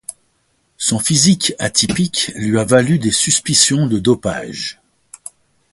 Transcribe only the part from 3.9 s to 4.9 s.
dopage.